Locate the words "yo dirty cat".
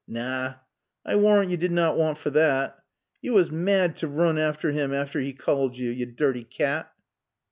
5.91-6.91